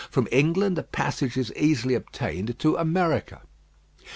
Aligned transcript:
From 0.09 0.27
England 0.31 0.79
a 0.79 0.81
passage 0.83 1.37
is 1.37 1.53
easily 1.55 1.93
obtained 1.93 2.57
to 2.57 2.75
America. 2.75 3.43